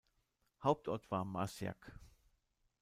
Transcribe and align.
Hauptort 0.63 1.11
war 1.11 1.23
Marciac. 1.25 1.93